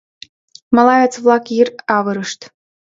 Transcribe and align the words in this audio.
Малаец-влак 0.75 1.45
йыр 1.55 1.69
авырышт. 1.97 2.39